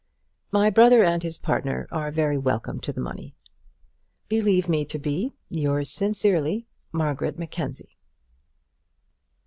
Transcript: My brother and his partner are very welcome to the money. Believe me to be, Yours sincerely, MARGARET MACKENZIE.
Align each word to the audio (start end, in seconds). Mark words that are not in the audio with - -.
My 0.51 0.71
brother 0.71 1.03
and 1.03 1.21
his 1.21 1.37
partner 1.37 1.87
are 1.91 2.09
very 2.09 2.35
welcome 2.35 2.79
to 2.79 2.91
the 2.91 2.99
money. 2.99 3.35
Believe 4.29 4.67
me 4.67 4.83
to 4.83 4.97
be, 4.97 5.31
Yours 5.49 5.91
sincerely, 5.91 6.65
MARGARET 6.91 7.37
MACKENZIE. 7.37 7.99